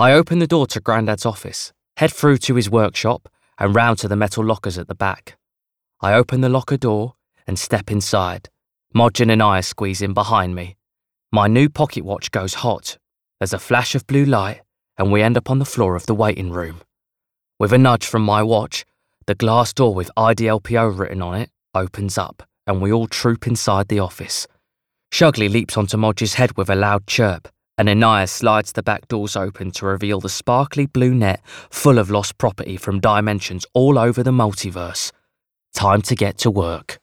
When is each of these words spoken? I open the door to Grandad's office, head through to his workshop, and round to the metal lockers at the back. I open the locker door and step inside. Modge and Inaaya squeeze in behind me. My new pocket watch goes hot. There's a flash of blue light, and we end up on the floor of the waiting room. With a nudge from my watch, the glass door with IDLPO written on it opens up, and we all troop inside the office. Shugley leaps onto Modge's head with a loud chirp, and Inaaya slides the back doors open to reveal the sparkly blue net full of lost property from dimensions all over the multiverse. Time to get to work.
I 0.00 0.12
open 0.12 0.38
the 0.38 0.46
door 0.46 0.68
to 0.68 0.78
Grandad's 0.78 1.26
office, 1.26 1.72
head 1.96 2.12
through 2.12 2.38
to 2.38 2.54
his 2.54 2.70
workshop, 2.70 3.28
and 3.58 3.74
round 3.74 3.98
to 3.98 4.06
the 4.06 4.14
metal 4.14 4.44
lockers 4.44 4.78
at 4.78 4.86
the 4.86 4.94
back. 4.94 5.36
I 6.00 6.14
open 6.14 6.40
the 6.40 6.48
locker 6.48 6.76
door 6.76 7.14
and 7.48 7.58
step 7.58 7.90
inside. 7.90 8.48
Modge 8.94 9.20
and 9.20 9.28
Inaaya 9.28 9.64
squeeze 9.64 10.00
in 10.00 10.14
behind 10.14 10.54
me. 10.54 10.76
My 11.32 11.48
new 11.48 11.68
pocket 11.68 12.04
watch 12.04 12.30
goes 12.30 12.54
hot. 12.54 12.96
There's 13.40 13.52
a 13.52 13.58
flash 13.58 13.96
of 13.96 14.06
blue 14.06 14.24
light, 14.24 14.60
and 14.96 15.10
we 15.10 15.20
end 15.20 15.36
up 15.36 15.50
on 15.50 15.58
the 15.58 15.64
floor 15.64 15.96
of 15.96 16.06
the 16.06 16.14
waiting 16.14 16.52
room. 16.52 16.80
With 17.58 17.72
a 17.72 17.78
nudge 17.78 18.06
from 18.06 18.22
my 18.22 18.40
watch, 18.40 18.84
the 19.26 19.34
glass 19.34 19.72
door 19.72 19.96
with 19.96 20.12
IDLPO 20.16 20.96
written 20.96 21.22
on 21.22 21.34
it 21.34 21.50
opens 21.74 22.16
up, 22.16 22.44
and 22.68 22.80
we 22.80 22.92
all 22.92 23.08
troop 23.08 23.48
inside 23.48 23.88
the 23.88 23.98
office. 23.98 24.46
Shugley 25.10 25.50
leaps 25.50 25.76
onto 25.76 25.96
Modge's 25.96 26.34
head 26.34 26.56
with 26.56 26.70
a 26.70 26.76
loud 26.76 27.08
chirp, 27.08 27.48
and 27.78 27.88
Inaaya 27.88 28.28
slides 28.28 28.72
the 28.72 28.82
back 28.82 29.08
doors 29.08 29.36
open 29.36 29.70
to 29.72 29.86
reveal 29.86 30.20
the 30.20 30.28
sparkly 30.28 30.86
blue 30.86 31.14
net 31.14 31.40
full 31.70 31.98
of 31.98 32.10
lost 32.10 32.36
property 32.36 32.76
from 32.76 33.00
dimensions 33.00 33.64
all 33.72 33.98
over 33.98 34.22
the 34.22 34.32
multiverse. 34.32 35.12
Time 35.72 36.02
to 36.02 36.16
get 36.16 36.36
to 36.38 36.50
work. 36.50 36.98